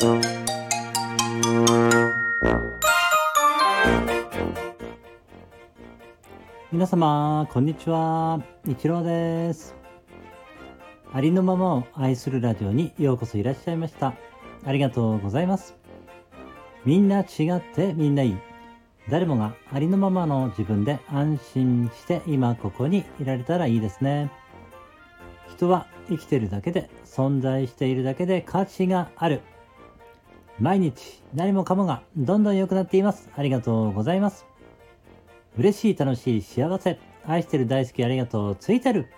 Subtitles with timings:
[0.00, 0.22] 皆
[6.86, 8.40] 様、こんにちは。
[8.64, 9.74] 一郎です。
[11.12, 14.14] ありのままを愛するラジオにようこそいらっしゃいました。
[14.64, 15.74] ありがとうございます。
[16.84, 18.36] みんな違ってみんないい。
[19.08, 24.30] 誰もがありのままの自分で安心して今ここにいられたらいいですね。
[25.48, 29.40] 人は生きてるだけで存在しているだけで価値がある。
[30.60, 33.28] 毎日何もかもがどんどん良くなっています。
[33.36, 34.46] ありがとうございます。
[35.56, 36.98] 嬉しい、楽しい、幸せ。
[37.26, 39.08] 愛してる、大好き、ありがとう、ついてる。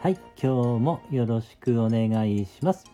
[0.00, 2.84] はい、今日もよろしくお願いします。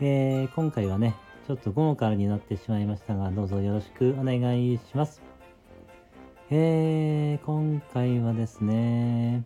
[0.00, 1.14] えー、今回はね、
[1.46, 5.22] ちょっと午後からになってしまいましたが、どうぞよろしくお願いします。
[6.50, 9.44] えー、今回はですね、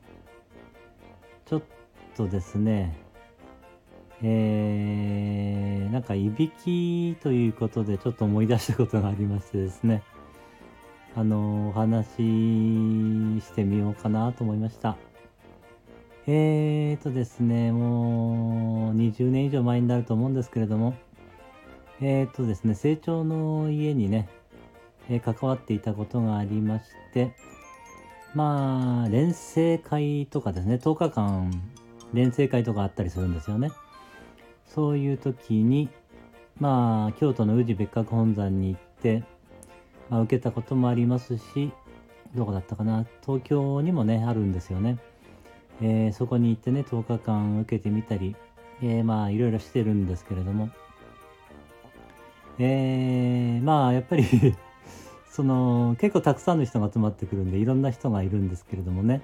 [1.47, 1.63] ちょっ
[2.17, 2.97] とですね、
[4.23, 5.60] えー、
[6.11, 10.03] かいびきということでちょっと思い出したことがありましてですね、
[11.15, 12.13] あの、お話し
[13.45, 14.97] してみようかなと思いました。
[16.27, 20.95] えーとですね、もう20年以上前になると思うんですけれども、
[22.01, 24.29] えーとですね、成長の家にね、
[25.09, 27.37] えー、関わっていたことがありまして、
[28.35, 31.53] まあ、連成会とかですね、10日間
[32.13, 33.71] 連成会とかあったりするんですよね。
[34.67, 35.89] そういう時に、
[36.61, 39.25] まあ、京都の宇治別格本山に行って、
[40.11, 41.73] まあ、受けたこともありますし、
[42.35, 44.99] どこだったかな、東京にもね、あるんですよね。
[45.81, 48.37] えー、そこに行ってね、10日間受けてみたり、
[48.83, 50.69] えー、まあ、いろいろしてるんですけれども、
[52.59, 54.25] えー、まあ、やっぱり
[55.31, 59.23] その、結構たくさんの人が集まってくるんで、いろんな人がいるんですけれどもね、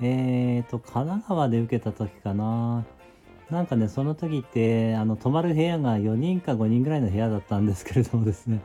[0.00, 2.84] えーと、神奈川で受けた時かな、
[3.50, 8.60] なんかね、その時って、あの、泊まる部屋が4人か5人ぐらいの部屋だったんですけれどもですね、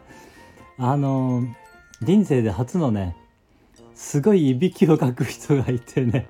[0.77, 1.43] あの
[2.01, 3.15] 人生で初のね
[3.95, 6.27] すごいいびきをかく人がいてね。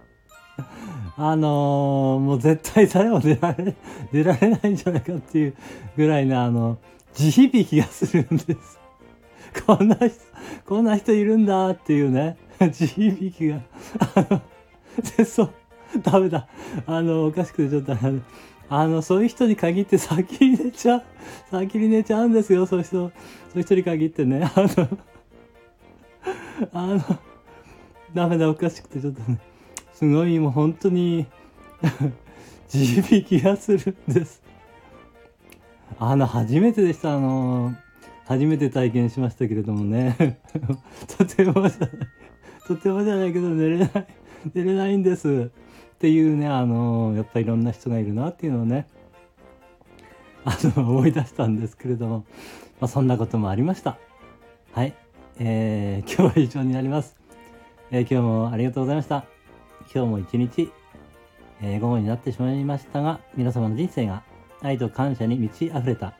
[1.16, 3.76] あのもう絶対誰も出られ
[4.12, 5.56] 出られないんじゃないかっていう
[5.96, 6.80] ぐらいのあの
[7.14, 8.80] 地響きがするんです。
[9.66, 10.10] こんな人
[10.66, 12.38] こんな人いるんだっていうね
[12.72, 13.62] 地響きが。
[14.16, 14.42] あの
[15.18, 15.54] でそう
[16.02, 16.48] ダメだ
[16.86, 18.22] あのおかしくてちょっとあの
[18.70, 21.04] あの、そういう人に限って先に寝ちゃう、
[21.52, 23.12] 先に寝ちゃうんですよ、そういう人、そ
[23.56, 24.50] ういう人に限ってね。
[24.56, 24.90] あの、
[26.74, 27.20] あの、
[28.14, 29.40] ダメだ、おかしくてちょっとね、
[29.94, 31.28] すごいもう本当に
[32.68, 34.42] 地響きがするんです。
[36.00, 37.76] あの、初めてでした、あの、
[38.26, 40.40] 初めて体験しましたけれどもね。
[41.18, 41.90] とてもじゃない、
[42.68, 44.08] とてもじゃないけど寝れない、
[44.54, 45.52] 寝れないんです。
[46.04, 48.88] っていうね、あの、やっぱいろんな人がいるなっていうのをね、
[50.44, 52.26] あの、思い出したんですけれども、
[52.82, 53.98] まあ、そんなこともありました。
[54.74, 54.94] はい。
[55.40, 57.16] えー、今日は以上になります。
[57.90, 59.24] えー、今日もありがとうございました。
[59.96, 60.70] 今日も一日、
[61.62, 64.24] えー、午後になってしまいましたが、皆様の人生が
[64.62, 66.16] 愛と感謝に満ち溢れた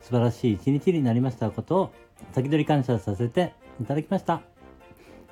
[0.00, 1.92] 素晴らしい一日になりましたことを
[2.32, 4.42] 先取り感謝させていただきました。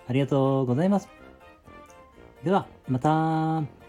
[0.07, 1.22] ありがとうございます。
[2.45, 3.82] では、また。